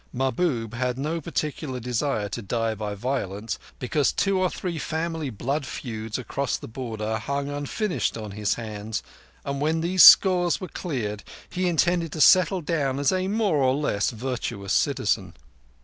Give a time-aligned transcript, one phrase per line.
[0.11, 5.63] Mahbub had no particular desire to die by violence, because two or three family blood
[5.63, 9.03] feuds across the Border hung unfinished on his hands,
[9.45, 13.75] and when these scores were cleared he intended to settle down as a more or
[13.75, 15.35] less virtuous citizen.